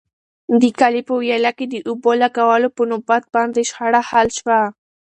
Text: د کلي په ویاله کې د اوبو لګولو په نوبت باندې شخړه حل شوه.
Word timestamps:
د 0.61 0.63
کلي 0.79 1.01
په 1.09 1.13
ویاله 1.21 1.51
کې 1.57 1.65
د 1.69 1.75
اوبو 1.89 2.11
لګولو 2.21 2.67
په 2.77 2.83
نوبت 2.91 3.23
باندې 3.35 3.61
شخړه 3.69 4.01
حل 4.09 4.27
شوه. 4.39 4.61